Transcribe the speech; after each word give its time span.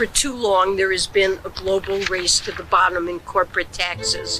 For 0.00 0.06
too 0.06 0.32
long, 0.32 0.76
there 0.76 0.92
has 0.92 1.06
been 1.06 1.38
a 1.44 1.50
global 1.50 2.00
race 2.08 2.40
to 2.40 2.52
the 2.52 2.62
bottom 2.62 3.06
in 3.06 3.20
corporate 3.20 3.70
taxes, 3.70 4.38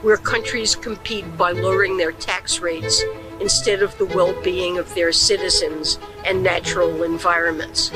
where 0.00 0.16
countries 0.16 0.76
compete 0.76 1.26
by 1.36 1.50
lowering 1.50 1.96
their 1.96 2.12
tax 2.12 2.60
rates 2.60 3.02
instead 3.40 3.82
of 3.82 3.98
the 3.98 4.06
well 4.06 4.32
being 4.44 4.78
of 4.78 4.94
their 4.94 5.10
citizens 5.10 5.98
and 6.24 6.44
natural 6.44 7.02
environments. 7.02 7.90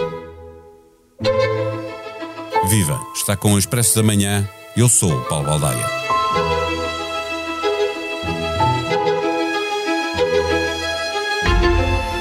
Viva! 2.69 2.99
Está 3.15 3.37
com 3.37 3.55
o 3.55 3.59
Expresso 3.59 3.95
da 3.95 4.03
Manhã. 4.03 4.45
Eu 4.77 4.89
sou 4.89 5.13
o 5.13 5.25
Paulo 5.27 5.47
Baldaia. 5.47 6.06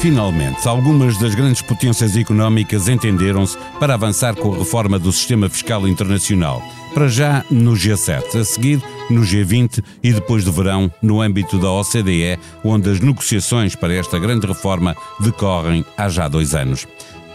Finalmente, 0.05 0.67
algumas 0.67 1.17
das 1.17 1.33
grandes 1.33 1.63
potências 1.63 2.15
económicas 2.15 2.87
entenderam-se 2.87 3.57
para 3.79 3.95
avançar 3.95 4.35
com 4.35 4.53
a 4.53 4.57
reforma 4.59 4.99
do 4.99 5.11
sistema 5.11 5.49
fiscal 5.49 5.87
internacional. 5.87 6.61
Para 6.93 7.07
já 7.07 7.43
no 7.49 7.71
G7, 7.71 8.39
a 8.39 8.45
seguir 8.45 8.79
no 9.09 9.21
G20 9.21 9.83
e 10.03 10.13
depois 10.13 10.43
do 10.43 10.51
verão 10.51 10.91
no 11.01 11.21
âmbito 11.21 11.57
da 11.57 11.71
OCDE, 11.71 12.37
onde 12.63 12.87
as 12.91 12.99
negociações 12.99 13.73
para 13.73 13.95
esta 13.95 14.19
grande 14.19 14.45
reforma 14.45 14.95
decorrem 15.19 15.83
há 15.97 16.07
já 16.07 16.27
dois 16.27 16.53
anos 16.53 16.85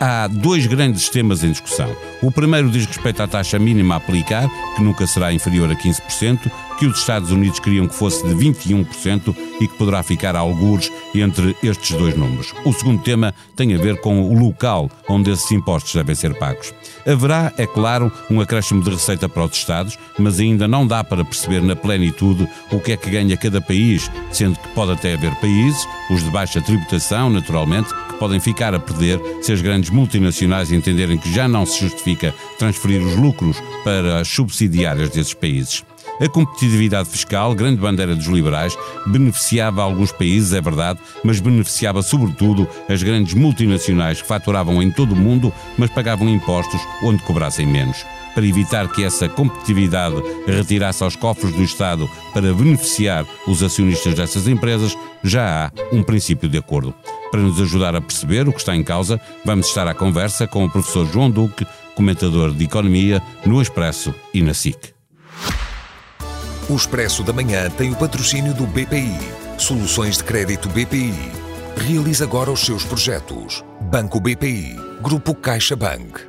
há 0.00 0.26
dois 0.26 0.66
grandes 0.66 1.10
temas 1.10 1.44
em 1.44 1.50
discussão. 1.50 1.94
O 2.22 2.32
primeiro 2.32 2.70
diz 2.70 2.86
respeito 2.86 3.22
à 3.22 3.28
taxa 3.28 3.58
mínima 3.58 3.94
a 3.94 3.96
aplicar, 3.98 4.48
que 4.74 4.82
nunca 4.82 5.06
será 5.06 5.30
inferior 5.30 5.70
a 5.70 5.74
15%, 5.74 6.50
que 6.80 6.86
os 6.86 6.98
Estados 6.98 7.30
Unidos 7.30 7.60
queriam 7.60 7.86
que 7.86 7.94
fosse 7.94 8.26
de 8.26 8.34
21% 8.34 9.36
e 9.60 9.68
que 9.68 9.76
poderá 9.76 10.02
ficar 10.02 10.34
a 10.34 10.38
algures 10.38 10.90
entre 11.14 11.54
estes 11.62 11.94
dois 11.94 12.16
números. 12.16 12.54
O 12.64 12.72
segundo 12.72 13.02
tema 13.02 13.34
tem 13.54 13.74
a 13.74 13.78
ver 13.78 14.00
com 14.00 14.22
o 14.22 14.38
local 14.38 14.90
onde 15.06 15.30
esses 15.30 15.52
impostos 15.52 15.94
devem 15.94 16.14
ser 16.14 16.38
pagos. 16.38 16.72
Haverá, 17.06 17.52
é 17.58 17.66
claro, 17.66 18.10
um 18.30 18.40
acréscimo 18.40 18.82
de 18.82 18.88
receita 18.88 19.28
para 19.28 19.44
os 19.44 19.52
Estados, 19.52 19.98
mas 20.18 20.40
ainda 20.40 20.66
não 20.66 20.86
dá 20.86 21.04
para 21.04 21.22
perceber 21.22 21.60
na 21.60 21.76
plenitude 21.76 22.48
o 22.72 22.80
que 22.80 22.92
é 22.92 22.96
que 22.96 23.10
ganha 23.10 23.36
cada 23.36 23.60
país, 23.60 24.10
sendo 24.32 24.58
que 24.58 24.68
pode 24.68 24.92
até 24.92 25.12
haver 25.12 25.34
países, 25.34 25.86
os 26.10 26.24
de 26.24 26.30
baixa 26.30 26.62
tributação, 26.62 27.28
naturalmente, 27.28 27.92
que 27.92 28.14
podem 28.14 28.40
ficar 28.40 28.74
a 28.74 28.80
perder 28.80 29.20
se 29.42 29.52
as 29.52 29.60
grandes 29.60 29.90
multinacionais 29.90 30.72
entenderem 30.72 31.18
que 31.18 31.30
já 31.30 31.46
não 31.46 31.66
se 31.66 31.78
justifica 31.78 32.34
transferir 32.58 33.02
os 33.02 33.16
lucros 33.16 33.58
para 33.84 34.20
as 34.20 34.28
subsidiárias 34.28 35.10
desses 35.10 35.34
países. 35.34 35.84
A 36.20 36.28
competitividade 36.28 37.08
fiscal, 37.08 37.54
grande 37.54 37.80
bandeira 37.80 38.14
dos 38.14 38.26
liberais, 38.26 38.76
beneficiava 39.06 39.82
alguns 39.82 40.12
países, 40.12 40.52
é 40.52 40.60
verdade, 40.60 41.00
mas 41.24 41.40
beneficiava 41.40 42.02
sobretudo 42.02 42.68
as 42.90 43.02
grandes 43.02 43.32
multinacionais 43.32 44.20
que 44.20 44.28
faturavam 44.28 44.82
em 44.82 44.90
todo 44.90 45.12
o 45.12 45.16
mundo, 45.16 45.50
mas 45.78 45.88
pagavam 45.88 46.28
impostos 46.28 46.80
onde 47.02 47.22
cobrassem 47.22 47.66
menos. 47.66 48.04
Para 48.34 48.46
evitar 48.46 48.86
que 48.92 49.02
essa 49.02 49.28
competitividade 49.28 50.16
retirasse 50.46 51.02
aos 51.02 51.16
cofres 51.16 51.54
do 51.54 51.62
Estado 51.62 52.08
para 52.34 52.52
beneficiar 52.52 53.24
os 53.46 53.62
acionistas 53.62 54.14
dessas 54.14 54.46
empresas, 54.46 54.96
já 55.24 55.66
há 55.66 55.94
um 55.94 56.02
princípio 56.02 56.48
de 56.48 56.58
acordo. 56.58 56.94
Para 57.30 57.40
nos 57.40 57.60
ajudar 57.60 57.96
a 57.96 58.00
perceber 58.00 58.46
o 58.46 58.52
que 58.52 58.58
está 58.58 58.76
em 58.76 58.84
causa, 58.84 59.18
vamos 59.44 59.68
estar 59.68 59.88
à 59.88 59.94
conversa 59.94 60.46
com 60.46 60.64
o 60.64 60.70
professor 60.70 61.10
João 61.10 61.30
Duque, 61.30 61.66
comentador 61.94 62.52
de 62.52 62.64
Economia, 62.64 63.22
no 63.44 63.60
Expresso 63.60 64.14
e 64.34 64.42
na 64.42 64.54
SIC. 64.54 64.99
O 66.70 66.76
Expresso 66.76 67.24
da 67.24 67.32
Manhã 67.32 67.68
tem 67.68 67.90
o 67.90 67.96
patrocínio 67.96 68.54
do 68.54 68.64
BPI. 68.64 69.18
Soluções 69.58 70.18
de 70.18 70.22
crédito 70.22 70.68
BPI. 70.68 71.12
Realize 71.76 72.22
agora 72.22 72.48
os 72.48 72.60
seus 72.60 72.84
projetos. 72.84 73.64
Banco 73.90 74.20
BPI. 74.20 74.76
Grupo 75.02 75.34
CaixaBank. 75.34 76.20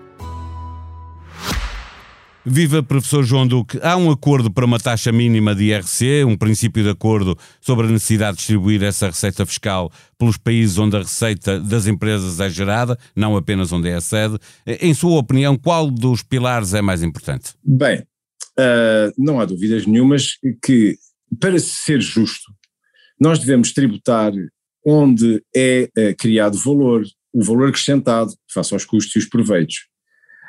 Viva 2.44 2.82
professor 2.82 3.24
João 3.24 3.46
Duque. 3.46 3.80
Há 3.84 3.96
um 3.96 4.10
acordo 4.10 4.50
para 4.50 4.66
uma 4.66 4.80
taxa 4.80 5.12
mínima 5.12 5.54
de 5.54 5.66
IRC, 5.66 6.24
um 6.26 6.36
princípio 6.36 6.82
de 6.82 6.90
acordo 6.90 7.38
sobre 7.60 7.86
a 7.86 7.90
necessidade 7.92 8.32
de 8.32 8.38
distribuir 8.40 8.82
essa 8.82 9.06
receita 9.06 9.46
fiscal 9.46 9.92
pelos 10.18 10.38
países 10.38 10.76
onde 10.80 10.96
a 10.96 11.02
receita 11.02 11.60
das 11.60 11.86
empresas 11.86 12.40
é 12.40 12.50
gerada, 12.50 12.98
não 13.16 13.38
apenas 13.38 13.72
onde 13.72 13.90
é 13.90 13.94
a 13.94 14.02
sede. 14.02 14.40
Em 14.66 14.92
sua 14.96 15.20
opinião, 15.20 15.56
qual 15.56 15.92
dos 15.92 16.24
pilares 16.24 16.74
é 16.74 16.82
mais 16.82 17.04
importante? 17.04 17.54
Bem, 17.64 18.04
uh, 18.60 19.14
não 19.18 19.40
há 19.40 19.46
dúvidas 19.46 19.86
nenhumas 19.86 20.38
que, 20.64 20.98
para 21.40 21.60
ser 21.60 22.02
justo, 22.02 22.52
nós 23.20 23.40
devemos 23.40 23.72
tributar 23.72 24.32
onde 24.86 25.44
é 25.56 25.90
uh, 25.98 26.16
criado 26.18 26.58
valor, 26.58 27.04
o 27.34 27.44
valor 27.44 27.70
acrescentado, 27.70 28.34
face 28.52 28.74
aos 28.74 28.86
custos 28.86 29.16
e 29.16 29.20
os 29.20 29.26
proveitos. 29.26 29.88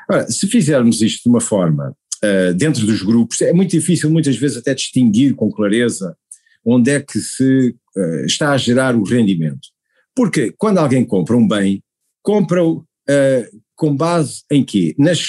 Ora, 0.09 0.29
se 0.29 0.47
fizermos 0.47 1.01
isto 1.01 1.23
de 1.23 1.29
uma 1.29 1.41
forma 1.41 1.95
uh, 2.23 2.53
dentro 2.55 2.85
dos 2.85 3.01
grupos, 3.01 3.41
é 3.41 3.53
muito 3.53 3.71
difícil 3.71 4.09
muitas 4.09 4.35
vezes 4.35 4.57
até 4.57 4.73
distinguir 4.73 5.35
com 5.35 5.51
clareza 5.51 6.17
onde 6.65 6.91
é 6.91 7.01
que 7.01 7.19
se 7.19 7.75
está 8.25 8.53
a 8.53 8.57
gerar 8.57 8.95
o 8.95 9.03
rendimento. 9.03 9.67
Porque 10.15 10.51
quando 10.57 10.77
alguém 10.77 11.05
compra 11.05 11.35
um 11.35 11.45
bem, 11.45 11.83
compra-o 12.23 12.85
com 13.75 13.93
base 13.93 14.43
em 14.49 14.63
quê? 14.63 14.95
Nas 14.97 15.27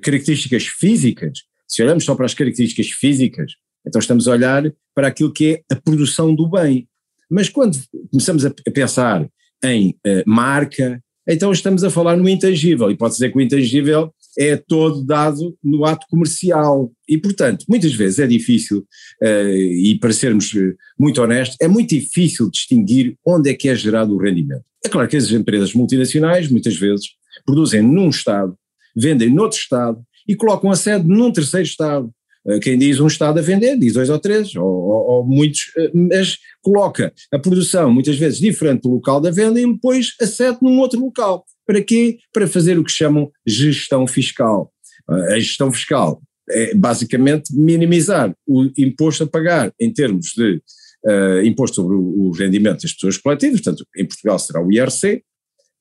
características 0.00 0.66
físicas 0.66 1.40
se 1.68 1.82
olhamos 1.82 2.04
só 2.04 2.14
para 2.14 2.26
as 2.26 2.34
características 2.34 2.88
físicas, 2.88 3.52
então 3.86 4.00
estamos 4.00 4.26
a 4.26 4.32
olhar 4.32 4.72
para 4.94 5.08
aquilo 5.08 5.32
que 5.32 5.62
é 5.68 5.74
a 5.74 5.76
produção 5.76 6.34
do 6.34 6.48
bem. 6.48 6.88
Mas 7.30 7.48
quando 7.48 7.78
começamos 8.10 8.44
a 8.44 8.50
pensar 8.72 9.28
em 9.62 9.90
uh, 9.90 10.22
marca, 10.26 11.02
então 11.28 11.52
estamos 11.52 11.84
a 11.84 11.90
falar 11.90 12.16
no 12.16 12.28
intangível, 12.28 12.90
e 12.90 12.96
pode 12.96 13.14
dizer 13.14 13.30
que 13.30 13.36
o 13.36 13.40
intangível 13.40 14.12
é 14.38 14.56
todo 14.56 15.04
dado 15.04 15.56
no 15.62 15.84
ato 15.84 16.06
comercial. 16.08 16.90
E, 17.08 17.18
portanto, 17.18 17.64
muitas 17.68 17.92
vezes 17.92 18.18
é 18.18 18.26
difícil, 18.26 18.86
uh, 19.22 19.48
e 19.56 19.98
para 19.98 20.12
sermos 20.12 20.54
eh, 20.54 20.74
muito 20.98 21.20
honestos, 21.20 21.56
é 21.60 21.68
muito 21.68 21.90
difícil 21.90 22.48
distinguir 22.50 23.16
onde 23.26 23.50
é 23.50 23.54
que 23.54 23.68
é 23.68 23.74
gerado 23.74 24.14
o 24.14 24.18
rendimento. 24.18 24.64
É 24.84 24.88
claro 24.88 25.08
que 25.08 25.16
as 25.16 25.30
empresas 25.32 25.74
multinacionais, 25.74 26.48
muitas 26.48 26.76
vezes, 26.76 27.08
produzem 27.44 27.82
num 27.82 28.08
Estado, 28.08 28.56
vendem 28.96 29.28
noutro 29.28 29.58
Estado, 29.58 30.00
e 30.28 30.36
colocam 30.36 30.70
a 30.70 30.76
sede 30.76 31.08
num 31.08 31.32
terceiro 31.32 31.66
Estado. 31.66 32.10
Eh, 32.46 32.58
quem 32.60 32.78
diz 32.78 33.00
um 33.00 33.06
Estado 33.06 33.38
a 33.38 33.42
vender, 33.42 33.76
diz 33.78 33.94
dois 33.94 34.10
ou 34.10 34.18
três, 34.18 34.54
ou, 34.54 34.64
ou, 34.64 35.06
ou, 35.10 35.26
muitos, 35.26 35.72
eh, 35.76 35.90
mas 35.94 36.38
coloca 36.62 37.12
a 37.32 37.38
produção 37.38 37.92
muitas 37.92 38.16
vezes 38.16 38.38
diferente 38.38 38.82
do 38.82 38.90
local 38.90 39.20
da 39.20 39.30
venda 39.30 39.60
e 39.60 39.66
depois 39.66 40.14
a 40.20 40.26
sede 40.26 40.58
num 40.60 40.78
outro 40.78 41.00
local. 41.00 41.44
Para 41.66 41.82
quê? 41.82 42.18
Para 42.32 42.46
fazer 42.46 42.78
o 42.78 42.84
que 42.84 42.92
chamam 42.92 43.30
gestão 43.46 44.06
fiscal. 44.06 44.72
Eh, 45.10 45.34
a 45.34 45.38
gestão 45.40 45.72
fiscal 45.72 46.22
é 46.50 46.74
basicamente 46.74 47.54
minimizar 47.54 48.34
o 48.46 48.70
imposto 48.76 49.24
a 49.24 49.26
pagar 49.26 49.72
em 49.78 49.92
termos 49.92 50.32
de 50.34 50.62
uh, 51.04 51.44
imposto 51.44 51.76
sobre 51.76 51.94
o, 51.94 52.00
o 52.00 52.30
rendimento 52.30 52.80
das 52.80 52.94
pessoas 52.94 53.18
coletivas, 53.18 53.60
portanto, 53.60 53.86
em 53.94 54.06
Portugal 54.06 54.38
será 54.38 54.64
o 54.64 54.72
IRC, 54.72 55.22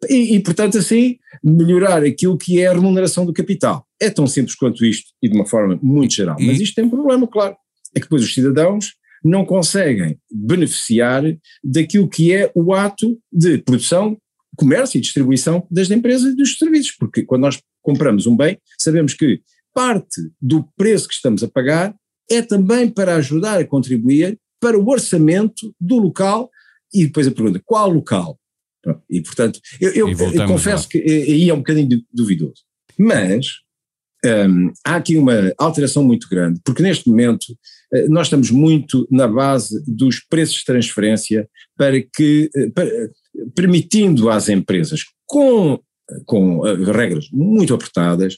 e, 0.09 0.35
e, 0.35 0.39
portanto, 0.41 0.77
assim, 0.77 1.17
melhorar 1.43 2.03
aquilo 2.03 2.37
que 2.37 2.59
é 2.59 2.67
a 2.67 2.73
remuneração 2.73 3.25
do 3.25 3.33
capital. 3.33 3.86
É 3.99 4.09
tão 4.09 4.27
simples 4.27 4.55
quanto 4.55 4.85
isto 4.85 5.09
e 5.21 5.29
de 5.29 5.35
uma 5.35 5.45
forma 5.45 5.79
muito 5.81 6.13
geral. 6.13 6.37
Mas 6.39 6.59
isto 6.59 6.75
tem 6.75 6.85
um 6.85 6.89
problema, 6.89 7.27
claro. 7.27 7.55
É 7.95 7.99
que 7.99 8.05
depois 8.05 8.23
os 8.23 8.33
cidadãos 8.33 8.93
não 9.23 9.45
conseguem 9.45 10.19
beneficiar 10.31 11.23
daquilo 11.63 12.07
que 12.07 12.33
é 12.33 12.51
o 12.55 12.73
ato 12.73 13.17
de 13.31 13.57
produção, 13.59 14.17
comércio 14.55 14.97
e 14.97 15.01
distribuição 15.01 15.67
das 15.71 15.89
empresas 15.89 16.33
e 16.33 16.35
dos 16.35 16.57
serviços. 16.57 16.95
Porque 16.97 17.23
quando 17.23 17.41
nós 17.41 17.61
compramos 17.81 18.27
um 18.27 18.35
bem, 18.35 18.59
sabemos 18.79 19.13
que 19.13 19.41
parte 19.73 20.21
do 20.41 20.63
preço 20.75 21.07
que 21.07 21.13
estamos 21.13 21.43
a 21.43 21.47
pagar 21.47 21.95
é 22.29 22.41
também 22.41 22.89
para 22.89 23.15
ajudar 23.15 23.59
a 23.59 23.65
contribuir 23.65 24.39
para 24.59 24.77
o 24.77 24.87
orçamento 24.87 25.73
do 25.79 25.97
local. 25.97 26.49
E 26.93 27.05
depois 27.05 27.27
a 27.27 27.31
pergunta: 27.31 27.61
qual 27.65 27.89
local? 27.89 28.39
E, 29.09 29.21
portanto, 29.21 29.59
eu, 29.81 29.91
eu, 29.91 30.09
eu 30.09 30.47
confesso 30.47 30.83
lá. 30.83 30.89
que 30.89 30.97
aí 30.99 31.49
é 31.49 31.53
um 31.53 31.57
bocadinho 31.57 32.01
duvidoso. 32.13 32.63
Mas 32.97 33.47
um, 34.27 34.71
há 34.85 34.95
aqui 34.95 35.17
uma 35.17 35.53
alteração 35.57 36.03
muito 36.03 36.27
grande, 36.29 36.59
porque 36.63 36.83
neste 36.83 37.09
momento 37.09 37.45
uh, 37.93 38.09
nós 38.09 38.27
estamos 38.27 38.51
muito 38.51 39.07
na 39.11 39.27
base 39.27 39.83
dos 39.87 40.19
preços 40.19 40.57
de 40.57 40.65
transferência 40.65 41.47
para 41.77 42.01
que, 42.01 42.49
uh, 42.55 42.71
para, 42.71 42.89
permitindo 43.55 44.29
às 44.29 44.49
empresas, 44.49 45.01
com, 45.25 45.79
com 46.25 46.59
uh, 46.59 46.91
regras 46.91 47.27
muito 47.31 47.73
apertadas, 47.73 48.35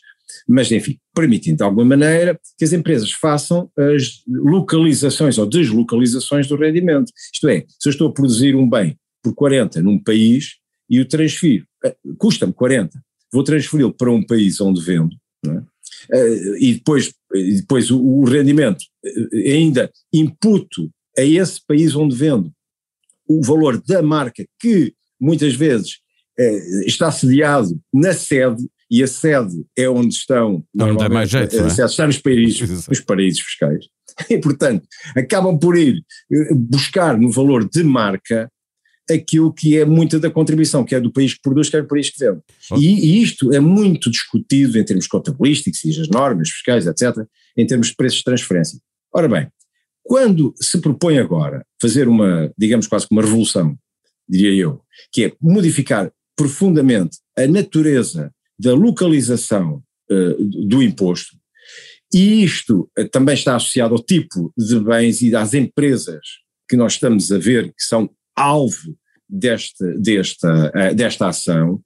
mas 0.47 0.71
enfim, 0.71 0.97
permitindo 1.13 1.57
de 1.57 1.63
alguma 1.63 1.85
maneira 1.85 2.39
que 2.57 2.65
as 2.65 2.73
empresas 2.73 3.11
façam 3.11 3.69
as 3.77 4.21
localizações 4.27 5.37
ou 5.37 5.45
deslocalizações 5.45 6.47
do 6.47 6.55
rendimento. 6.55 7.11
Isto 7.33 7.49
é, 7.49 7.65
se 7.67 7.89
eu 7.89 7.91
estou 7.91 8.09
a 8.09 8.13
produzir 8.13 8.55
um 8.55 8.69
bem 8.69 8.97
por 9.23 9.33
40 9.33 9.81
num 9.81 10.01
país 10.01 10.55
e 10.89 10.99
o 10.99 11.07
transfiro, 11.07 11.65
eh, 11.83 11.95
custa-me 12.17 12.53
40, 12.53 12.99
vou 13.31 13.43
transferi-lo 13.43 13.93
para 13.93 14.11
um 14.11 14.25
país 14.25 14.59
onde 14.59 14.81
vendo, 14.81 15.15
é? 15.45 15.61
Eh, 16.11 16.57
e 16.59 16.73
depois, 16.75 17.13
depois 17.31 17.91
o, 17.91 18.01
o, 18.01 18.25
rendimento 18.25 18.83
eh, 19.05 19.53
ainda 19.53 19.91
imputo 20.13 20.89
a 21.17 21.23
esse 21.23 21.59
país 21.65 21.95
onde 21.95 22.15
vendo 22.15 22.51
o 23.27 23.43
valor 23.43 23.81
da 23.81 24.01
marca 24.01 24.45
que 24.59 24.93
muitas 25.19 25.53
vezes 25.53 25.99
está 26.85 27.11
sediado 27.11 27.77
na 27.93 28.13
sede 28.13 28.65
e 28.89 29.03
a 29.03 29.07
sede 29.07 29.63
é 29.77 29.87
onde 29.89 30.15
estão 30.15 30.63
não 30.73 30.95
dá 30.95 31.07
mais 31.07 31.29
jeito, 31.29 31.55
a, 31.57 31.63
a, 31.63 31.67
é? 31.67 31.85
está 31.85 32.07
nos 32.07 32.17
paraísos, 32.17 32.87
nos 32.87 32.99
paraísos 33.01 33.41
fiscais. 33.41 33.85
E, 34.29 34.37
portanto, 34.37 34.85
acabam 35.15 35.57
por 35.57 35.77
ir 35.77 36.03
eh, 36.31 36.53
buscar 36.53 37.17
no 37.17 37.31
valor 37.31 37.69
de 37.69 37.83
marca 37.83 38.51
aquilo 39.09 39.53
que 39.53 39.77
é 39.77 39.85
muita 39.85 40.19
da 40.19 40.29
contribuição, 40.29 40.83
que 40.83 40.93
é 40.93 40.99
do 40.99 41.11
país 41.11 41.33
que 41.33 41.41
produz, 41.41 41.69
quer 41.69 41.81
do 41.81 41.87
país 41.87 42.09
que 42.09 42.19
vende. 42.19 42.41
E, 42.77 42.87
e, 42.87 43.23
isto 43.23 43.53
é 43.53 43.59
muito 43.59 44.09
discutido 44.09 44.77
em 44.77 44.83
termos 44.83 45.07
contabilísticos, 45.07 45.83
e 45.83 46.01
as 46.01 46.09
normas 46.09 46.49
fiscais, 46.49 46.85
etc., 46.85 47.25
em 47.57 47.65
termos 47.65 47.87
de 47.87 47.95
preços 47.95 48.19
de 48.19 48.23
transferência. 48.25 48.79
Ora 49.13 49.27
bem, 49.27 49.47
quando 50.03 50.53
se 50.59 50.79
propõe 50.79 51.17
agora 51.17 51.65
fazer 51.81 52.07
uma, 52.07 52.51
digamos 52.57 52.87
quase 52.87 53.07
que 53.07 53.13
uma 53.13 53.21
revolução, 53.21 53.77
diria 54.27 54.53
eu, 54.53 54.81
que 55.11 55.25
é 55.25 55.33
modificar 55.41 56.11
profundamente 56.35 57.17
a 57.37 57.47
natureza 57.47 58.31
da 58.57 58.73
localização 58.73 59.83
uh, 60.11 60.67
do 60.67 60.81
imposto, 60.81 61.37
e 62.13 62.43
isto 62.43 62.89
uh, 62.97 63.09
também 63.09 63.35
está 63.35 63.55
associado 63.55 63.93
ao 63.93 64.03
tipo 64.03 64.53
de 64.57 64.79
bens 64.79 65.21
e 65.21 65.35
às 65.35 65.53
empresas 65.53 66.19
que 66.67 66.75
nós 66.75 66.93
estamos 66.93 67.31
a 67.31 67.37
ver 67.37 67.69
que 67.69 67.83
são 67.83 68.09
alvo 68.41 68.95
deste, 69.27 69.83
desta, 69.97 70.71
uh, 70.75 70.95
desta 70.95 71.27
ação, 71.27 71.81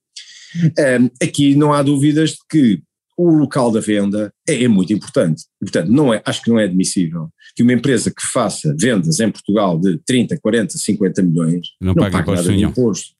aqui 1.22 1.56
não 1.56 1.74
há 1.74 1.82
dúvidas 1.82 2.32
de 2.32 2.38
que 2.50 2.84
o 3.18 3.30
local 3.30 3.72
da 3.72 3.80
venda 3.80 4.34
é, 4.48 4.64
é, 4.64 4.68
muito 4.68 4.92
importante. 4.92 5.44
E, 5.62 5.66
portanto, 5.66 5.90
não 5.90 6.14
é, 6.14 6.22
acho 6.26 6.42
que 6.42 6.50
não 6.50 6.60
é 6.60 6.66
admissível 6.66 7.30
que 7.56 7.64
uma 7.64 7.74
empresa 7.74 8.10
que 8.10 8.26
faça 8.26 8.76
vendas 8.78 9.20
em 9.20 9.32
Portugal 9.32 9.80
de 9.80 10.00
30, 10.06 10.40
40, 10.40 10.78
50 10.78 11.22
milhões 11.22 11.68
não, 11.80 11.94
não 11.94 12.10
pague 12.10 12.32
nada 12.32 12.42
de 12.42 12.64
imposto. 12.64 13.12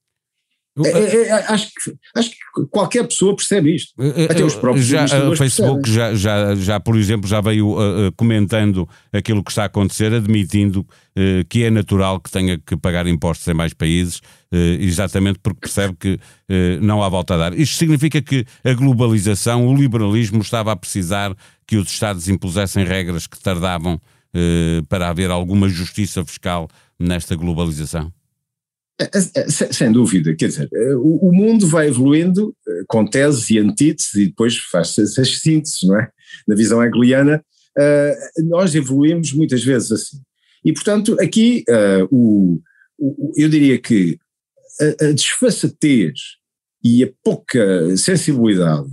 É, 0.76 0.90
é, 0.90 1.28
é, 1.28 1.32
acho, 1.34 1.68
que, 1.68 1.96
acho 2.16 2.30
que 2.32 2.66
qualquer 2.72 3.08
pessoa 3.08 3.36
percebe 3.36 3.76
isto. 3.76 3.94
Até 4.30 4.44
os 4.44 4.56
próprios 4.56 4.88
já, 4.88 5.06
O 5.30 5.36
Facebook 5.36 5.88
já, 5.90 6.16
já, 6.16 6.56
já, 6.56 6.80
por 6.80 6.98
exemplo, 6.98 7.28
já 7.28 7.40
veio 7.42 7.74
uh, 7.74 8.12
comentando 8.18 8.90
aquilo 9.12 9.44
que 9.44 9.52
está 9.52 9.64
a 9.64 9.66
acontecer, 9.68 10.12
admitindo 10.12 10.80
uh, 10.80 11.46
que 11.48 11.64
é 11.64 11.70
natural 11.70 12.20
que 12.20 12.32
tenha 12.32 12.58
que 12.58 12.76
pagar 12.76 13.06
impostos 13.06 13.48
em 13.48 13.54
mais 13.54 13.74
países, 13.74 14.20
exatamente 14.80 15.40
porque 15.42 15.62
percebe 15.62 15.96
que 16.00 16.20
não 16.80 17.02
há 17.02 17.10
volta 17.10 17.34
a 17.34 17.38
dar. 17.38 17.58
Isto 17.58 17.76
significa 17.76 18.22
que 18.22 18.46
a 18.64 18.72
globalização, 18.74 19.68
o 19.68 19.76
liberalismo 19.76 20.44
estava 20.44 20.72
a 20.72 20.76
precisar 20.76 21.36
que 21.66 21.76
os 21.76 21.90
Estados 21.90 22.30
impusessem 22.30 22.86
regras 22.86 23.26
que 23.26 23.40
tardavam 23.40 24.00
para 24.88 25.10
haver 25.10 25.32
alguma 25.32 25.68
justiça 25.68 26.24
fiscal 26.24 26.70
nesta 27.00 27.36
globalização? 27.36 28.14
É, 29.00 29.06
é, 29.06 29.42
é, 29.42 29.48
sem 29.50 29.92
dúvida, 29.92 30.36
quer 30.36 30.48
dizer, 30.48 30.70
o, 30.98 31.32
mundo 31.34 31.68
vai 31.68 31.88
evoluindo 31.88 32.56
com 32.88 33.06
teses 33.06 33.50
e 33.50 33.58
antíteses 33.58 34.14
e 34.14 34.26
depois 34.28 34.58
faz-se 34.58 35.02
as 35.02 35.40
sínteses, 35.40 35.80
não 35.84 36.00
é? 36.00 36.10
Na 36.48 36.56
visão 36.56 36.84
hegeliana, 36.84 37.44
nós 38.46 38.76
evoluímos 38.76 39.34
muitas 39.34 39.64
vezes 39.64 39.92
assim. 39.92 40.18
E, 40.64 40.72
portanto, 40.72 41.18
aqui 41.20 41.66
o, 42.12 42.60
o, 43.00 43.34
eu 43.36 43.50
diria 43.50 43.80
que 43.80 44.20
a, 44.80 45.06
a 45.06 45.12
desfaçatez 45.12 46.20
e 46.84 47.04
a 47.04 47.10
pouca 47.24 47.98
sensibilidade 47.98 48.90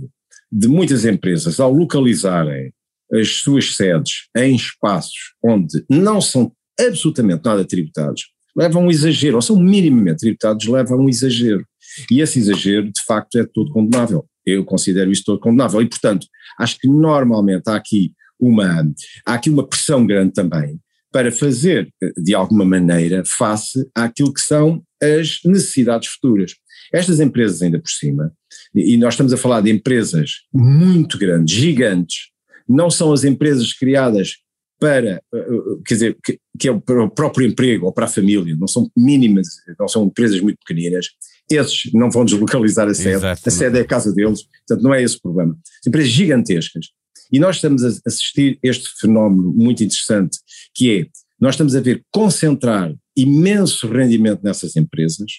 de 0.51 0.67
muitas 0.67 1.05
empresas 1.05 1.59
ao 1.59 1.71
localizarem 1.71 2.73
as 3.13 3.37
suas 3.37 3.75
sedes 3.75 4.29
em 4.35 4.55
espaços 4.55 5.33
onde 5.43 5.83
não 5.89 6.21
são 6.21 6.51
absolutamente 6.79 7.43
nada 7.43 7.65
tributados, 7.65 8.31
levam 8.55 8.83
a 8.83 8.85
um 8.85 8.91
exagero, 8.91 9.35
ou 9.35 9.41
são 9.41 9.57
minimamente 9.57 10.19
tributados, 10.19 10.67
levam 10.67 10.99
a 10.99 11.01
um 11.01 11.09
exagero. 11.09 11.65
E 12.09 12.21
esse 12.21 12.39
exagero, 12.39 12.91
de 12.91 13.03
facto, 13.05 13.37
é 13.37 13.45
todo 13.45 13.71
condenável. 13.71 14.25
Eu 14.45 14.65
considero 14.65 15.11
isso 15.11 15.23
todo 15.25 15.39
condenável. 15.39 15.81
E, 15.81 15.87
portanto, 15.87 16.25
acho 16.59 16.77
que 16.77 16.87
normalmente 16.87 17.67
há 17.67 17.75
aqui 17.75 18.13
uma, 18.39 18.87
há 19.25 19.33
aqui 19.33 19.49
uma 19.49 19.67
pressão 19.67 20.05
grande 20.05 20.33
também 20.33 20.79
para 21.11 21.31
fazer, 21.31 21.89
de 22.17 22.33
alguma 22.33 22.63
maneira, 22.63 23.23
face 23.25 23.85
àquilo 23.93 24.33
que 24.33 24.41
são 24.41 24.81
as 25.01 25.39
necessidades 25.43 26.07
futuras. 26.07 26.53
Estas 26.93 27.19
empresas, 27.19 27.61
ainda 27.61 27.79
por 27.79 27.89
cima, 27.89 28.31
e 28.73 28.97
nós 28.97 29.13
estamos 29.13 29.33
a 29.33 29.37
falar 29.37 29.61
de 29.61 29.71
empresas 29.71 30.41
muito 30.53 31.17
grandes, 31.17 31.53
gigantes, 31.53 32.31
não 32.67 32.89
são 32.89 33.11
as 33.11 33.23
empresas 33.23 33.73
criadas 33.73 34.37
para, 34.81 35.11
eh, 35.11 35.37
eh, 35.37 35.77
quer 35.85 35.93
dizer, 35.93 36.17
que, 36.23 36.39
que, 36.59 36.67
é 36.67 36.79
para 36.79 37.03
o 37.03 37.09
próprio 37.09 37.47
emprego 37.47 37.85
ou 37.85 37.93
para 37.93 38.05
a 38.05 38.09
família, 38.09 38.57
não 38.59 38.67
são 38.67 38.89
mínimas, 38.97 39.47
não 39.79 39.87
são 39.87 40.05
empresas 40.05 40.41
muito 40.41 40.57
pequeninas, 40.57 41.05
esses 41.47 41.93
não 41.93 42.09
vão 42.09 42.25
deslocalizar 42.25 42.87
a 42.87 42.93
sede, 42.95 43.17
Exato. 43.17 43.41
a 43.45 43.51
sede 43.51 43.77
é 43.77 43.81
a 43.81 43.85
casa 43.85 44.11
deles, 44.11 44.41
portanto 44.41 44.83
não 44.83 44.91
é 44.91 45.03
esse 45.03 45.17
o 45.17 45.21
problema. 45.21 45.55
São 45.83 45.89
empresas 45.89 46.11
gigantescas. 46.11 46.87
E 47.31 47.39
nós 47.39 47.57
estamos 47.57 47.85
a 47.85 47.89
assistir 48.07 48.57
este 48.63 48.89
fenómeno 48.99 49.53
muito 49.53 49.83
interessante, 49.83 50.39
que 50.73 50.99
é, 50.99 51.05
nós 51.39 51.53
estamos 51.53 51.75
a 51.75 51.79
ver 51.79 52.03
concentrar 52.11 52.91
imenso 53.15 53.87
rendimento 53.87 54.41
nessas 54.43 54.75
empresas, 54.75 55.31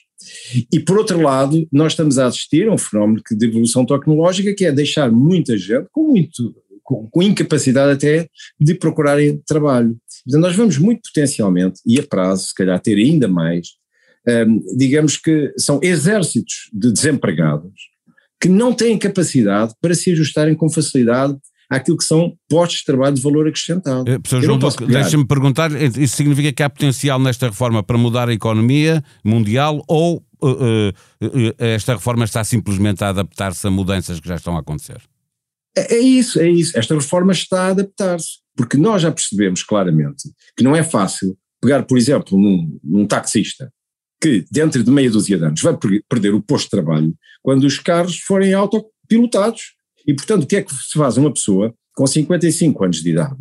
e 0.72 0.78
por 0.78 0.98
outro 0.98 1.20
lado, 1.20 1.66
nós 1.72 1.92
estamos 1.92 2.16
a 2.16 2.26
assistir 2.26 2.68
a 2.68 2.72
um 2.72 2.78
fenómeno 2.78 3.20
de 3.28 3.46
evolução 3.46 3.84
tecnológica, 3.84 4.54
que 4.54 4.64
é 4.64 4.70
deixar 4.70 5.10
muita 5.10 5.58
gente 5.58 5.88
com 5.90 6.04
muito 6.04 6.54
com, 6.92 7.08
com, 7.10 7.22
incapacidade 7.22 7.92
até 7.92 8.28
de 8.60 8.74
procurarem 8.74 9.40
trabalho. 9.46 9.96
Então 10.26 10.40
nós 10.40 10.54
vamos 10.54 10.78
muito 10.78 11.00
potencialmente, 11.12 11.80
e 11.86 11.98
a 11.98 12.02
prazo, 12.06 12.46
se 12.46 12.54
calhar 12.54 12.78
ter 12.80 12.96
ainda 12.96 13.26
mais, 13.26 13.68
um, 14.28 14.76
digamos 14.76 15.16
que 15.16 15.52
são 15.58 15.80
exércitos 15.82 16.68
de 16.72 16.92
desempregados 16.92 17.72
que 18.40 18.48
não 18.48 18.72
têm 18.72 18.98
capacidade 18.98 19.72
para 19.80 19.94
se 19.94 20.12
ajustarem 20.12 20.54
com 20.54 20.68
facilidade 20.68 21.36
àquilo 21.70 21.96
que 21.96 22.04
são 22.04 22.34
postos 22.48 22.80
de 22.80 22.84
trabalho 22.84 23.14
de 23.14 23.22
valor 23.22 23.48
acrescentado. 23.48 24.10
Eh, 24.10 24.18
professor 24.18 24.42
João 24.42 24.58
deixa-me 24.88 25.26
perguntar, 25.26 25.70
isso 25.80 26.16
significa 26.16 26.52
que 26.52 26.62
há 26.62 26.68
potencial 26.68 27.18
nesta 27.18 27.46
reforma 27.46 27.82
para 27.82 27.96
mudar 27.96 28.28
a 28.28 28.32
economia 28.32 29.02
mundial 29.24 29.82
ou 29.88 30.22
uh, 30.42 30.48
uh, 30.48 30.88
uh, 31.24 31.54
esta 31.58 31.94
reforma 31.94 32.24
está 32.24 32.44
simplesmente 32.44 33.02
a 33.02 33.08
adaptar-se 33.08 33.66
a 33.66 33.70
mudanças 33.70 34.20
que 34.20 34.28
já 34.28 34.34
estão 34.34 34.56
a 34.56 34.60
acontecer? 34.60 35.00
É, 35.76 35.96
é 35.96 35.98
isso, 35.98 36.40
é 36.40 36.48
isso. 36.48 36.78
Esta 36.78 36.94
reforma 36.94 37.32
está 37.32 37.66
a 37.66 37.68
adaptar-se, 37.68 38.38
porque 38.56 38.76
nós 38.76 39.02
já 39.02 39.10
percebemos 39.10 39.62
claramente 39.62 40.30
que 40.56 40.64
não 40.64 40.76
é 40.76 40.82
fácil 40.82 41.36
pegar, 41.60 41.84
por 41.84 41.96
exemplo, 41.96 42.38
num, 42.38 42.78
num 42.82 43.06
taxista 43.06 43.72
que 44.20 44.44
dentro 44.50 44.84
de 44.84 44.90
meia 44.90 45.10
dúzia 45.10 45.36
de 45.36 45.44
anos 45.44 45.60
vai 45.60 45.76
perder 46.08 46.32
o 46.32 46.40
posto 46.42 46.64
de 46.66 46.70
trabalho 46.70 47.12
quando 47.42 47.64
os 47.64 47.78
carros 47.78 48.18
forem 48.20 48.54
autopilotados. 48.54 49.74
E, 50.06 50.14
portanto, 50.14 50.44
o 50.44 50.46
que 50.46 50.56
é 50.56 50.62
que 50.62 50.72
se 50.72 50.92
faz 50.94 51.16
uma 51.16 51.32
pessoa 51.32 51.74
com 51.94 52.06
55 52.06 52.84
anos 52.84 53.02
de 53.02 53.10
idade, 53.10 53.36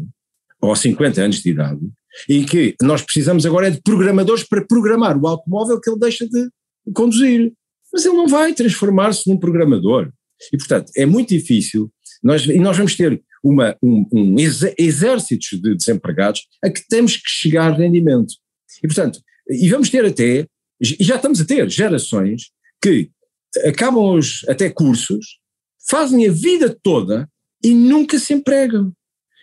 ou 0.60 0.75
50 0.75 1.22
anos 1.22 1.41
de 1.41 1.50
idade, 1.50 1.79
em 2.27 2.44
que 2.46 2.75
nós 2.82 3.01
precisamos 3.01 3.46
agora 3.46 3.67
é 3.67 3.72
de 3.72 3.82
programadores 3.82 4.44
para 4.44 4.65
programar 4.65 5.17
o 5.17 5.27
automóvel 5.27 5.79
que 5.79 5.89
ele 5.89 6.00
deixa 6.00 6.27
de 6.27 6.50
conduzir. 6.94 7.53
Mas 7.94 8.06
ele 8.06 8.15
não 8.15 8.27
vai 8.27 8.53
transformar-se 8.53 9.29
num 9.29 9.38
programador. 9.38 10.12
E, 10.51 10.58
portanto, 10.58 10.91
é 10.98 11.06
muito 11.06 11.29
difícil 11.29 11.91
nós, 12.24 12.46
e 12.46 12.60
nós 12.60 12.78
vamos 12.78 12.96
ter 12.96 13.22
uma, 13.44 13.75
um, 13.82 14.06
um 14.12 14.36
exército 14.78 15.60
de 15.60 15.75
desempregados 15.75 16.48
a 16.63 16.70
que 16.70 16.88
temos 16.88 17.18
que 17.18 17.30
chegar 17.30 17.72
rendimento. 17.72 18.34
E, 18.84 18.88
portanto, 18.88 19.20
e 19.50 19.70
vamos 19.70 19.90
ter 19.90 20.06
até, 20.06 20.48
e 20.80 21.04
já 21.04 21.16
estamos 21.16 21.42
a 21.42 21.46
ter 21.46 21.70
gerações 21.70 22.51
que 22.82 23.10
acabam 23.66 24.18
os, 24.18 24.46
até 24.48 24.70
cursos, 24.70 25.40
fazem 25.90 26.28
a 26.28 26.32
vida 26.32 26.75
toda 26.82 27.28
e 27.63 27.74
nunca 27.74 28.18
se 28.18 28.34
empregam. 28.34 28.94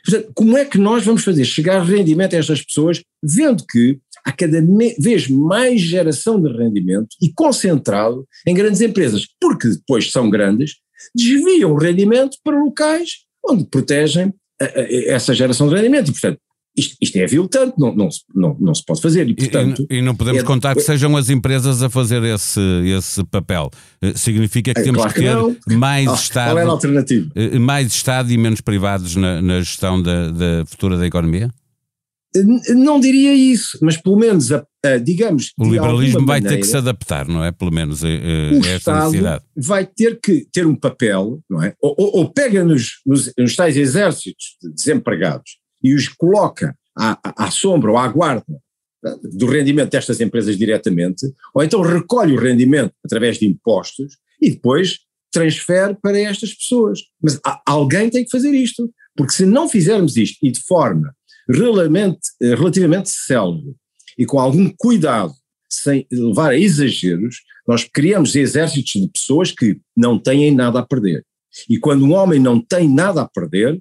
Portanto, 0.04 0.32
como 0.35 0.56
é 0.56 0.64
que 0.64 0.78
nós 0.78 1.04
vamos 1.04 1.25
fazer 1.25 1.44
chegar 1.44 1.82
rendimento 1.82 2.35
a 2.35 2.38
estas 2.38 2.62
pessoas, 2.62 3.02
vendo 3.23 3.64
que 3.66 3.99
há 4.25 4.32
cada 4.32 4.61
vez 4.99 5.28
mais 5.28 5.80
geração 5.80 6.40
de 6.40 6.50
rendimento 6.50 7.08
e 7.20 7.32
concentrado 7.32 8.26
em 8.47 8.54
grandes 8.54 8.80
empresas, 8.80 9.26
porque 9.40 9.68
depois 9.68 10.11
são 10.11 10.30
grandes, 10.30 10.76
desviam 11.14 11.72
o 11.72 11.78
rendimento 11.78 12.36
para 12.42 12.58
locais 12.58 13.24
onde 13.44 13.64
protegem 13.64 14.32
a, 14.60 14.64
a, 14.64 15.12
essa 15.14 15.34
geração 15.34 15.68
de 15.68 15.74
rendimento. 15.74 16.08
E, 16.08 16.12
portanto, 16.12 16.38
isto, 16.76 16.96
isto 17.00 17.16
é 17.16 17.24
aviltante, 17.24 17.74
não, 17.76 17.94
não, 17.94 18.08
não, 18.34 18.56
não 18.60 18.74
se 18.74 18.84
pode 18.84 19.00
fazer. 19.00 19.28
E, 19.28 19.34
portanto, 19.34 19.84
e, 19.90 19.96
e 19.96 20.02
não 20.02 20.14
podemos 20.14 20.42
é, 20.42 20.44
contar 20.44 20.74
que 20.74 20.80
sejam 20.80 21.16
as 21.16 21.28
empresas 21.28 21.82
a 21.82 21.90
fazer 21.90 22.22
esse, 22.22 22.60
esse 22.96 23.24
papel. 23.24 23.70
Eh, 24.00 24.12
significa 24.14 24.72
que 24.72 24.80
é, 24.80 24.84
temos 24.84 25.02
claro 25.12 25.54
que, 25.54 25.68
ter 25.68 25.76
mais 25.76 26.08
ah, 26.08 26.14
Estado. 26.14 26.58
É 26.58 26.62
alternativa? 26.62 27.30
Eh, 27.34 27.58
mais 27.58 27.88
Estado 27.88 28.30
e 28.30 28.38
menos 28.38 28.60
privados 28.60 29.16
na, 29.16 29.42
na 29.42 29.58
gestão 29.58 30.00
da, 30.00 30.30
da 30.30 30.66
futura 30.66 30.96
da 30.96 31.06
economia? 31.06 31.50
Não 32.76 33.00
diria 33.00 33.35
isso, 33.35 33.78
mas 33.80 33.97
pelo 33.97 34.16
menos, 34.16 34.52
a, 34.52 34.64
a, 34.85 34.99
digamos. 34.99 35.52
O 35.58 35.64
liberalismo 35.64 36.26
vai 36.26 36.40
maneira, 36.40 36.56
ter 36.56 36.61
que 36.61 36.66
se 36.66 36.76
adaptar, 36.76 37.26
não 37.26 37.42
é? 37.42 37.50
Pelo 37.50 37.73
menos 37.73 38.04
a, 38.04 38.08
a 38.08 38.11
esta 38.58 38.76
Estado 38.76 39.04
necessidade. 39.06 39.44
Vai 39.56 39.87
ter 39.87 40.20
que 40.20 40.47
ter 40.52 40.66
um 40.66 40.76
papel, 40.76 41.40
não 41.49 41.62
é? 41.62 41.75
Ou, 41.80 41.94
ou, 41.99 42.16
ou 42.18 42.32
pega 42.32 42.62
nos, 42.62 43.00
nos, 43.06 43.32
nos, 43.37 43.56
tais 43.56 43.76
exércitos 43.76 44.56
de 44.62 44.70
desempregados 44.73 45.58
e 45.82 45.94
os 45.94 46.08
coloca 46.08 46.76
à, 46.97 47.18
à 47.44 47.50
sombra 47.50 47.90
ou 47.90 47.97
à 47.97 48.06
guarda 48.08 48.44
do 49.23 49.47
rendimento 49.47 49.90
destas 49.90 50.20
empresas 50.20 50.58
diretamente, 50.58 51.25
ou 51.54 51.62
então 51.62 51.80
recolhe 51.80 52.35
o 52.35 52.40
rendimento 52.40 52.92
através 53.04 53.38
de 53.38 53.47
impostos 53.47 54.18
e 54.40 54.50
depois 54.50 54.99
transfere 55.32 55.97
para 56.02 56.18
estas 56.18 56.52
pessoas. 56.52 57.00
Mas 57.23 57.40
alguém 57.66 58.11
tem 58.11 58.25
que 58.25 58.30
fazer 58.30 58.52
isto, 58.52 58.90
porque 59.16 59.32
se 59.32 59.47
não 59.47 59.68
fizermos 59.68 60.16
isto 60.16 60.38
e 60.42 60.50
de 60.50 60.61
forma 60.61 61.14
relativamente, 61.48 62.20
relativamente 62.40 63.08
célere 63.08 63.74
e 64.18 64.26
com 64.26 64.38
algum 64.38 64.68
cuidado, 64.76 65.32
sem 65.70 66.06
levar 66.10 66.50
a 66.50 66.58
exageros, 66.58 67.42
nós 67.66 67.84
criamos 67.84 68.34
exércitos 68.34 68.92
de 68.92 69.08
pessoas 69.08 69.52
que 69.52 69.80
não 69.96 70.18
têm 70.18 70.54
nada 70.54 70.80
a 70.80 70.86
perder. 70.86 71.24
E 71.68 71.78
quando 71.78 72.04
um 72.04 72.12
homem 72.12 72.40
não 72.40 72.60
tem 72.60 72.88
nada 72.88 73.22
a 73.22 73.28
perder, 73.28 73.78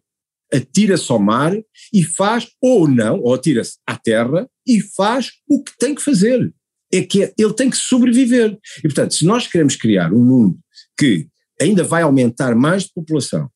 atira-se 0.53 1.11
ao 1.11 1.19
mar 1.19 1.53
e 1.93 2.03
faz, 2.03 2.47
ou 2.61 2.87
não, 2.87 3.19
ou 3.21 3.33
atira-se 3.33 3.77
à 3.85 3.97
terra 3.97 4.47
e 4.65 4.81
faz 4.81 5.31
o 5.47 5.63
que 5.63 5.71
tem 5.77 5.95
que 5.95 6.01
fazer. 6.01 6.53
É 6.91 7.01
que 7.01 7.33
ele 7.37 7.53
tem 7.53 7.69
que 7.69 7.77
sobreviver. 7.77 8.57
E, 8.79 8.81
portanto, 8.83 9.13
se 9.13 9.25
nós 9.25 9.47
queremos 9.47 9.75
criar 9.75 10.13
um 10.13 10.23
mundo 10.23 10.57
que 10.97 11.27
ainda 11.59 11.83
vai 11.83 12.01
aumentar 12.01 12.55
mais 12.55 12.83
de 12.83 12.93
população, 12.93 13.49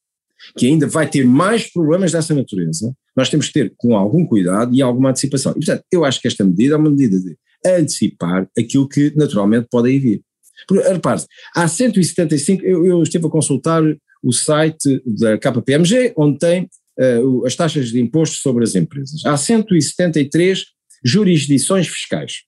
que 0.57 0.67
ainda 0.67 0.88
vai 0.88 1.10
ter 1.10 1.25
mais 1.25 1.71
problemas 1.71 2.12
dessa 2.12 2.33
natureza, 2.33 2.93
nós 3.15 3.29
temos 3.29 3.48
que 3.48 3.53
ter 3.53 3.74
com 3.77 3.95
algum 3.95 4.25
cuidado 4.25 4.74
e 4.74 4.81
alguma 4.81 5.10
antecipação. 5.10 5.51
E, 5.51 5.55
portanto, 5.55 5.83
eu 5.91 6.05
acho 6.05 6.21
que 6.21 6.27
esta 6.27 6.43
medida 6.43 6.75
é 6.75 6.77
uma 6.77 6.89
medida 6.89 7.19
de 7.19 7.38
antecipar 7.65 8.48
aquilo 8.57 8.88
que 8.88 9.13
naturalmente 9.15 9.67
pode 9.69 9.89
aí 9.89 10.00
vir. 10.00 10.21
Repare-se, 10.69 11.27
há 11.55 11.67
175, 11.67 12.63
eu, 12.63 12.86
eu 12.86 13.03
estive 13.03 13.25
a 13.25 13.29
consultar 13.29 13.83
o 14.24 14.31
site 14.31 15.01
da 15.05 15.38
KPMG, 15.38 16.13
onde 16.15 16.38
tem 16.38 16.69
uh, 17.00 17.45
as 17.45 17.55
taxas 17.55 17.89
de 17.89 18.00
imposto 18.00 18.38
sobre 18.38 18.63
as 18.63 18.75
empresas. 18.75 19.25
Há 19.25 19.36
173 19.36 20.65
jurisdições 21.03 21.88
fiscais. 21.88 22.43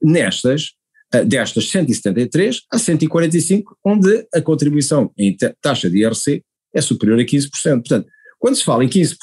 Nestas, 0.00 0.70
uh, 1.14 1.24
destas 1.24 1.68
173, 1.70 2.62
há 2.70 2.78
145 2.78 3.76
onde 3.84 4.26
a 4.32 4.40
contribuição 4.40 5.12
em 5.18 5.36
taxa 5.60 5.90
de 5.90 5.98
IRC 5.98 6.42
é 6.74 6.80
superior 6.80 7.18
a 7.18 7.24
15%. 7.24 7.50
Portanto, 7.50 8.06
quando 8.38 8.56
se 8.56 8.64
fala 8.64 8.84
em 8.84 8.88
15%, 8.88 9.16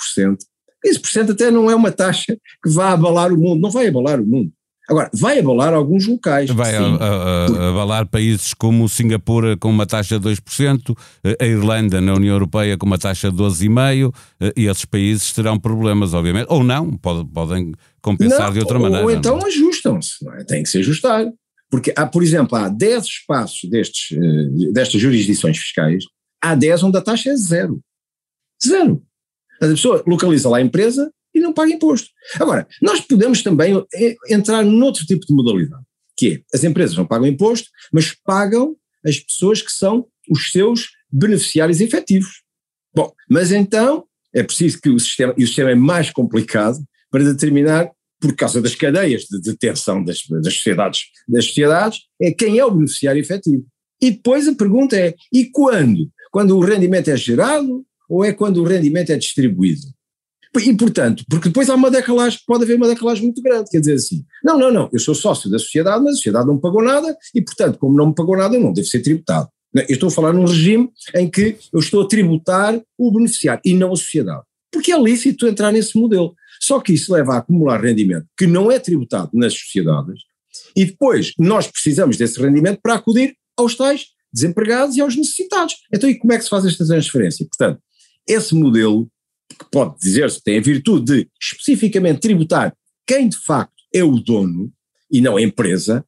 15% 0.86 1.32
até 1.32 1.52
não 1.52 1.70
é 1.70 1.76
uma 1.76 1.92
taxa 1.92 2.38
que 2.64 2.70
vá 2.70 2.92
abalar 2.92 3.34
o 3.34 3.38
mundo, 3.38 3.62
não 3.62 3.70
vai 3.70 3.88
abalar 3.88 4.20
o 4.20 4.26
mundo. 4.26 4.52
Agora, 4.90 5.08
vai 5.14 5.38
abalar 5.38 5.72
alguns 5.72 6.08
locais. 6.08 6.50
Vai 6.50 6.76
a, 6.76 6.82
a, 6.82 7.46
a, 7.46 7.70
abalar 7.70 8.08
países 8.08 8.56
como 8.56 8.90
Singapura 8.90 9.56
com 9.56 9.70
uma 9.70 9.86
taxa 9.86 10.20
de 10.20 10.28
2%, 10.28 10.98
a 11.40 11.46
Irlanda 11.46 12.02
na 12.02 12.16
União 12.16 12.34
Europeia 12.34 12.76
com 12.76 12.88
uma 12.88 12.98
taxa 12.98 13.30
de 13.30 13.38
12,5%, 13.38 14.12
e 14.58 14.66
esses 14.66 14.86
países 14.86 15.32
terão 15.32 15.60
problemas, 15.60 16.16
obviamente. 16.16 16.48
Ou 16.50 16.64
não, 16.64 16.92
pode, 16.98 17.24
podem 17.30 17.72
compensar 18.02 18.48
não, 18.48 18.54
de 18.54 18.60
outra 18.60 18.80
maneira. 18.80 19.06
Ou 19.06 19.12
então 19.12 19.38
ajustam-se, 19.46 20.28
é? 20.40 20.44
tem 20.44 20.64
que 20.64 20.70
se 20.70 20.80
ajustar. 20.80 21.28
Porque, 21.70 21.94
há, 21.96 22.08
por 22.08 22.24
exemplo, 22.24 22.58
há 22.58 22.68
10 22.68 23.04
espaços 23.04 23.70
destes, 23.70 24.18
eh, 24.18 24.72
destas 24.74 25.00
jurisdições 25.00 25.56
fiscais, 25.56 26.04
há 26.42 26.56
10 26.56 26.84
onde 26.84 26.98
a 26.98 27.02
taxa 27.02 27.30
é 27.32 27.36
zero. 27.36 27.82
Zero. 28.64 29.04
A 29.62 29.68
pessoa 29.68 30.04
localiza 30.08 30.50
lá 30.50 30.58
a 30.58 30.62
empresa, 30.62 31.12
e 31.34 31.40
não 31.40 31.54
paga 31.54 31.72
imposto. 31.72 32.10
Agora, 32.40 32.68
nós 32.82 33.02
podemos 33.02 33.42
também 33.42 33.76
eh, 33.94 34.16
entrar 34.30 34.64
noutro 34.64 35.06
tipo 35.06 35.26
de 35.26 35.34
modalidade, 35.34 35.84
que 36.18 36.34
é, 36.34 36.42
as 36.54 36.64
empresas 36.64 36.96
não 36.96 37.06
pagam 37.06 37.28
imposto, 37.28 37.70
mas 37.92 38.14
pagam 38.24 38.76
as 39.06 39.20
pessoas 39.20 39.62
que 39.62 39.72
são 39.72 40.08
os 40.30 40.52
seus 40.52 40.90
beneficiários 41.12 41.82
efetivos. 41.82 42.44
Bom, 42.94 43.12
mas 43.30 43.52
então 43.52 44.06
é 44.34 44.44
preciso 44.44 44.80
que 44.82 44.90
o 44.90 45.00
sistema, 45.00 45.34
e 45.38 45.44
o 45.44 45.48
sistema 45.48 45.72
é 45.72 45.76
mais 45.76 46.12
complicado 46.12 46.78
para 47.10 47.24
determinar, 47.24 47.90
por 48.20 48.36
causa 48.36 48.62
das 48.62 48.76
cadeias 48.76 49.24
de 49.24 49.40
detenção 49.40 50.04
das, 50.04 50.20
das, 50.44 50.54
sociedades, 50.56 51.04
das 51.28 51.46
sociedades, 51.46 52.00
é 52.22 52.32
quem 52.32 52.60
é 52.60 52.66
o 52.66 52.72
beneficiário 52.72 53.22
efetivo. 53.22 53.66
E 54.02 54.12
depois 54.12 54.48
a 54.48 54.56
pergunta 54.56 54.98
é, 54.98 55.16
e 55.32 55.46
quando? 55.46 56.10
Quando 56.32 56.56
o 56.58 56.60
rendimento 56.60 57.10
é 57.10 57.18
gerado 57.18 57.86
ou 58.10 58.24
é 58.24 58.34
quando 58.34 58.58
o 58.58 58.64
rendimento 58.64 59.12
é 59.12 59.18
distribuído? 59.18 59.88
E, 60.58 60.74
portanto, 60.76 61.24
porque 61.30 61.50
depois 61.50 61.70
há 61.70 61.76
uma 61.76 61.92
decalagem, 61.92 62.40
pode 62.48 62.64
haver 62.64 62.76
uma 62.76 62.88
decalagem 62.88 63.24
muito 63.24 63.42
grande, 63.42 63.70
quer 63.70 63.80
dizer 63.80 63.94
assim, 63.94 64.26
não, 64.44 64.58
não, 64.58 64.72
não, 64.72 64.90
eu 64.92 65.00
sou 65.00 65.14
sócio 65.14 65.50
da 65.50 65.60
sociedade, 65.60 66.04
mas 66.04 66.14
a 66.14 66.16
sociedade 66.16 66.48
não 66.48 66.56
me 66.56 66.62
pagou 66.62 66.84
nada 66.84 67.16
e, 67.36 67.42
portanto, 67.42 67.78
como 67.78 67.96
não 67.96 68.08
me 68.08 68.16
pagou 68.16 68.36
nada, 68.36 68.56
eu 68.56 68.62
não 68.62 68.74
devo 68.74 68.88
ser 68.88 69.02
tributado. 69.02 69.48
Eu 69.76 69.86
estou 69.88 70.08
a 70.08 70.12
falar 70.12 70.34
num 70.34 70.46
regime 70.46 70.90
em 71.14 71.30
que 71.30 71.56
eu 71.72 71.80
estou 71.80 72.02
a 72.02 72.08
tributar 72.08 72.82
o 72.98 73.12
beneficiário 73.12 73.62
e 73.64 73.76
não 73.76 73.94
a 73.94 73.96
sociedade. 73.96 74.42
Porque 74.72 74.92
é 74.92 75.00
lícito 75.00 75.48
entrar 75.48 75.72
nesse 75.72 75.98
modelo. 75.98 76.34
Só 76.60 76.80
que 76.80 76.94
isso 76.94 77.14
leva 77.14 77.36
a 77.36 77.38
acumular 77.38 77.80
rendimento 77.80 78.26
que 78.36 78.48
não 78.48 78.72
é 78.72 78.80
tributado 78.80 79.30
nas 79.34 79.54
sociedades 79.54 80.24
e 80.76 80.86
depois 80.86 81.34
nós 81.38 81.68
precisamos 81.68 82.18
desse 82.18 82.42
rendimento 82.42 82.80
para 82.82 82.96
acudir 82.96 83.36
aos 83.56 83.76
tais 83.76 84.08
desempregados 84.32 84.96
e 84.96 85.02
aos 85.02 85.16
necessitados. 85.16 85.76
Então, 85.94 86.10
e 86.10 86.18
como 86.18 86.34
é 86.34 86.38
que 86.38 86.44
se 86.44 86.50
faz 86.50 86.66
esta 86.66 86.86
transferência? 86.86 87.46
Portanto, 87.46 87.82
esse 88.28 88.54
modelo 88.54 89.10
que 89.50 89.66
pode 89.72 89.98
dizer-se 90.00 90.38
que 90.38 90.44
tem 90.44 90.58
a 90.60 90.62
virtude 90.62 91.06
de 91.06 91.30
especificamente 91.42 92.22
tributar 92.22 92.74
quem 93.08 93.28
de 93.28 93.38
facto 93.38 93.74
é 93.94 94.04
o 94.04 94.20
dono 94.20 94.72
e 95.12 95.20
não 95.20 95.38
a 95.38 95.42
empresa, 95.42 96.06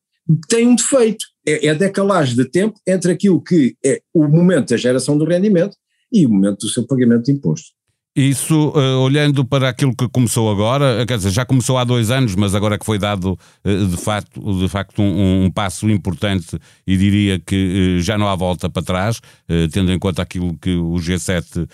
tem 0.48 0.68
um 0.68 0.76
defeito. 0.76 1.26
É, 1.46 1.66
é 1.66 1.70
a 1.72 1.74
decalagem 1.74 2.36
de 2.36 2.46
tempo 2.46 2.80
entre 2.88 3.12
aquilo 3.12 3.42
que 3.42 3.76
é 3.84 4.00
o 4.14 4.28
momento 4.28 4.70
da 4.70 4.78
geração 4.78 5.18
do 5.18 5.26
rendimento 5.26 5.76
e 6.12 6.26
o 6.26 6.30
momento 6.30 6.60
do 6.60 6.70
seu 6.70 6.86
pagamento 6.86 7.24
de 7.24 7.32
imposto. 7.32 7.70
Isso, 8.14 8.74
uh, 8.76 9.00
olhando 9.00 9.46
para 9.46 9.70
aquilo 9.70 9.96
que 9.96 10.06
começou 10.10 10.52
agora, 10.52 11.06
quer 11.06 11.16
dizer, 11.16 11.30
já 11.30 11.46
começou 11.46 11.78
há 11.78 11.86
dois 11.86 12.12
anos, 12.12 12.36
mas 12.36 12.54
agora 12.54 12.78
que 12.78 12.86
foi 12.86 13.00
dado 13.00 13.40
uh, 13.64 13.86
de 13.88 13.96
facto, 13.96 14.60
de 14.60 14.68
facto 14.68 15.02
um, 15.02 15.46
um, 15.46 15.50
passo 15.50 15.90
importante 15.90 16.60
e 16.86 16.98
diria 16.98 17.40
que 17.40 18.00
uh, 18.00 18.02
já 18.02 18.18
não 18.18 18.28
há 18.28 18.36
volta 18.36 18.70
para 18.70 18.84
trás, 18.84 19.22
tendo 19.72 19.94
em 19.94 20.00
conta 20.00 20.22
aquilo 20.22 20.58
que 20.58 20.76
o 20.76 20.96
G7 20.96 21.68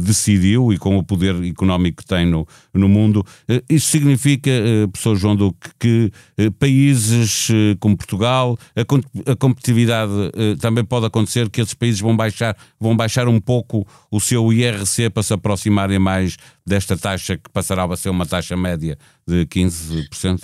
decidiu 0.00 0.72
e 0.72 0.78
com 0.78 0.96
o 0.96 1.02
poder 1.02 1.34
económico 1.44 2.02
que 2.02 2.08
tem 2.08 2.26
no, 2.26 2.46
no 2.72 2.88
mundo. 2.88 3.24
Isso 3.68 3.88
significa, 3.88 4.50
professor 4.92 5.16
João 5.16 5.34
Duque, 5.34 5.70
que 5.78 6.12
países 6.58 7.48
como 7.80 7.96
Portugal, 7.96 8.58
a, 8.76 9.32
a 9.32 9.36
competitividade 9.36 10.12
também 10.60 10.84
pode 10.84 11.06
acontecer 11.06 11.48
que 11.48 11.62
esses 11.62 11.74
países 11.74 12.00
vão 12.00 12.14
baixar, 12.14 12.54
vão 12.78 12.94
baixar 12.94 13.28
um 13.28 13.40
pouco 13.40 13.86
o 14.10 14.20
seu 14.20 14.52
IRC 14.52 15.08
para 15.10 15.22
se 15.22 15.32
aproximar 15.32 15.81
aproximarem 15.82 15.98
mais 15.98 16.36
desta 16.66 16.96
taxa 16.96 17.36
que 17.36 17.50
passará 17.50 17.84
a 17.84 17.96
ser 17.96 18.10
uma 18.10 18.26
taxa 18.26 18.56
média 18.56 18.96
de 19.26 19.46
15%? 19.46 20.40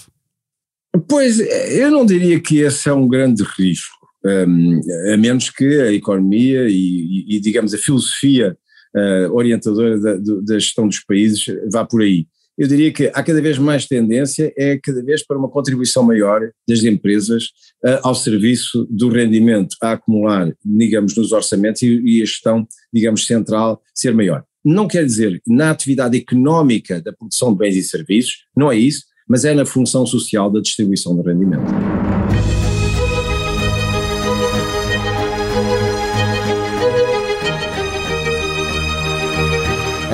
Pois, 1.08 1.38
eu 1.38 1.90
não 1.90 2.04
diria 2.04 2.40
que 2.40 2.58
esse 2.58 2.88
é 2.88 2.92
um 2.92 3.06
grande 3.06 3.42
risco, 3.56 3.96
um, 4.24 4.80
a 5.12 5.16
menos 5.16 5.50
que 5.50 5.80
a 5.80 5.92
economia 5.92 6.66
e, 6.68 7.36
e, 7.36 7.40
digamos, 7.40 7.74
a 7.74 7.78
filosofia 7.78 8.56
uh, 8.96 9.32
orientadora 9.32 9.98
da, 10.00 10.16
da, 10.16 10.58
gestão 10.58 10.88
dos 10.88 11.00
países 11.00 11.44
vá 11.70 11.84
por 11.84 12.02
aí. 12.02 12.26
Eu 12.56 12.66
diria 12.66 12.92
que 12.92 13.06
há 13.14 13.22
cada 13.22 13.40
vez 13.40 13.56
mais 13.56 13.86
tendência, 13.86 14.52
é 14.56 14.76
cada 14.82 15.00
vez 15.04 15.24
para 15.24 15.38
uma 15.38 15.48
contribuição 15.48 16.02
maior 16.02 16.40
das 16.66 16.82
empresas 16.82 17.44
uh, 17.84 18.00
ao 18.02 18.14
serviço 18.14 18.88
do 18.90 19.08
rendimento 19.08 19.76
a 19.80 19.92
acumular, 19.92 20.52
digamos, 20.64 21.14
nos 21.16 21.30
orçamentos 21.30 21.82
e, 21.82 22.00
e 22.00 22.22
a 22.22 22.24
gestão, 22.24 22.66
digamos, 22.92 23.26
central 23.26 23.80
ser 23.94 24.14
maior. 24.14 24.42
Não 24.70 24.86
quer 24.86 25.02
dizer 25.02 25.40
na 25.46 25.70
atividade 25.70 26.18
económica 26.18 27.00
da 27.00 27.10
produção 27.10 27.52
de 27.52 27.58
bens 27.58 27.74
e 27.74 27.82
serviços, 27.82 28.44
não 28.54 28.70
é 28.70 28.76
isso, 28.76 29.04
mas 29.26 29.46
é 29.46 29.54
na 29.54 29.64
função 29.64 30.04
social 30.04 30.50
da 30.50 30.60
distribuição 30.60 31.16
do 31.16 31.22
rendimento. 31.22 31.64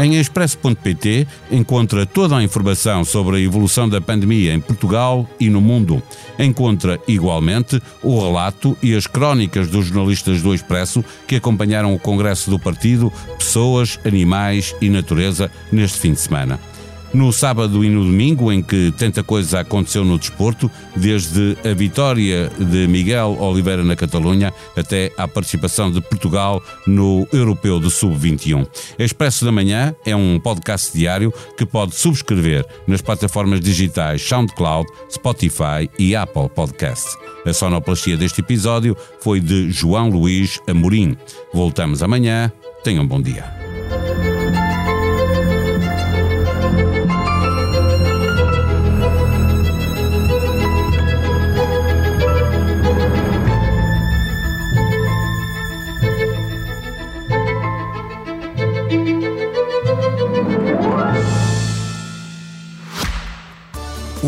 Em 0.04 0.16
expresso.pt 0.16 1.26
encontra 1.50 2.04
toda 2.04 2.36
a 2.36 2.42
informação 2.42 3.06
sobre 3.06 3.38
a 3.38 3.40
evolução 3.40 3.88
da 3.88 4.02
pandemia 4.02 4.52
em 4.52 4.60
Portugal 4.60 5.26
e 5.40 5.48
no 5.48 5.62
mundo. 5.62 6.02
Encontra 6.38 7.00
igualmente 7.08 7.80
o 8.02 8.20
relato 8.20 8.76
e 8.82 8.94
as 8.94 9.06
crónicas 9.06 9.68
dos 9.68 9.86
jornalistas 9.86 10.42
do 10.42 10.54
Expresso 10.54 11.02
que 11.26 11.36
acompanharam 11.36 11.94
o 11.94 11.98
Congresso 11.98 12.50
do 12.50 12.58
Partido, 12.58 13.10
Pessoas, 13.38 13.98
Animais 14.04 14.76
e 14.78 14.90
Natureza 14.90 15.50
neste 15.72 15.98
fim 15.98 16.12
de 16.12 16.20
semana 16.20 16.73
no 17.14 17.32
sábado 17.32 17.84
e 17.84 17.88
no 17.88 18.04
domingo, 18.04 18.52
em 18.52 18.60
que 18.60 18.92
tanta 18.98 19.22
coisa 19.22 19.60
aconteceu 19.60 20.04
no 20.04 20.18
desporto, 20.18 20.70
desde 20.96 21.56
a 21.64 21.72
vitória 21.72 22.50
de 22.58 22.88
Miguel 22.88 23.36
Oliveira 23.40 23.84
na 23.84 23.94
Catalunha 23.94 24.52
até 24.76 25.12
à 25.16 25.26
participação 25.26 25.90
de 25.90 26.00
Portugal 26.00 26.62
no 26.86 27.26
Europeu 27.32 27.78
do 27.78 27.88
Sub-21. 27.88 28.66
Expresso 28.98 29.44
da 29.44 29.52
Manhã 29.52 29.94
é 30.04 30.14
um 30.14 30.40
podcast 30.40 30.96
diário 30.96 31.32
que 31.56 31.64
pode 31.64 31.94
subscrever 31.94 32.66
nas 32.86 33.00
plataformas 33.00 33.60
digitais 33.60 34.20
SoundCloud, 34.22 34.88
Spotify 35.10 35.88
e 35.98 36.16
Apple 36.16 36.48
Podcasts. 36.48 37.16
A 37.46 37.52
sonoplastia 37.52 38.16
deste 38.16 38.40
episódio 38.40 38.96
foi 39.20 39.38
de 39.38 39.70
João 39.70 40.08
Luís 40.08 40.60
Amorim. 40.66 41.16
Voltamos 41.52 42.02
amanhã. 42.02 42.50
Tenham 42.82 43.04
um 43.04 43.06
bom 43.06 43.20
dia. 43.20 43.63